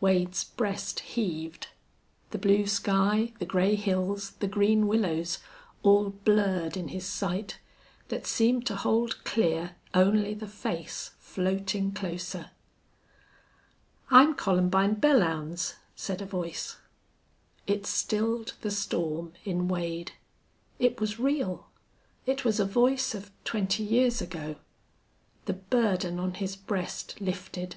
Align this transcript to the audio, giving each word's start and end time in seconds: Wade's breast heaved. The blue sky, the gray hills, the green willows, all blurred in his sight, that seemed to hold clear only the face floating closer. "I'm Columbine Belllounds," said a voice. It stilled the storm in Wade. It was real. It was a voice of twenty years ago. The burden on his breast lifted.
Wade's 0.00 0.44
breast 0.44 1.00
heaved. 1.00 1.68
The 2.30 2.38
blue 2.38 2.66
sky, 2.66 3.34
the 3.38 3.44
gray 3.44 3.74
hills, 3.74 4.30
the 4.40 4.46
green 4.48 4.86
willows, 4.86 5.40
all 5.82 6.08
blurred 6.08 6.74
in 6.74 6.88
his 6.88 7.04
sight, 7.04 7.58
that 8.08 8.26
seemed 8.26 8.64
to 8.66 8.76
hold 8.76 9.22
clear 9.24 9.76
only 9.92 10.32
the 10.32 10.46
face 10.46 11.10
floating 11.18 11.92
closer. 11.92 12.50
"I'm 14.10 14.32
Columbine 14.34 14.96
Belllounds," 15.02 15.74
said 15.94 16.22
a 16.22 16.24
voice. 16.26 16.78
It 17.66 17.84
stilled 17.84 18.54
the 18.62 18.70
storm 18.70 19.34
in 19.44 19.68
Wade. 19.68 20.12
It 20.78 20.98
was 20.98 21.20
real. 21.20 21.68
It 22.24 22.42
was 22.42 22.58
a 22.58 22.64
voice 22.64 23.14
of 23.14 23.30
twenty 23.44 23.82
years 23.82 24.22
ago. 24.22 24.56
The 25.44 25.52
burden 25.52 26.18
on 26.18 26.32
his 26.32 26.56
breast 26.56 27.20
lifted. 27.20 27.76